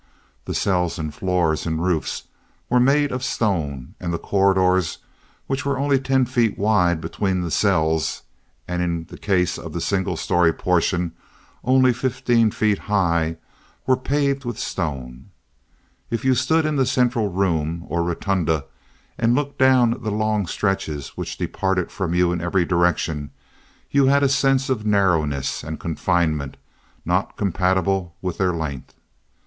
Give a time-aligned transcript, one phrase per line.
[0.45, 2.23] The cells and floors and roofs
[2.71, 4.97] were made of stone, and the corridors,
[5.45, 8.23] which were only ten feet wide between the cells,
[8.67, 11.11] and in the case of the single story portion
[11.63, 13.37] only fifteen feet high,
[13.85, 15.29] were paved with stone.
[16.09, 18.65] If you stood in the central room, or rotunda,
[19.19, 23.29] and looked down the long stretches which departed from you in every direction,
[23.91, 26.57] you had a sense of narrowness and confinement
[27.05, 28.95] not compatible with their length.